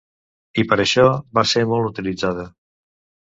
I 0.61 0.63
per 0.71 0.77
això, 0.85 1.03
va 1.39 1.45
ser 1.51 1.63
molt 1.73 1.91
utilitzada. 1.91 2.47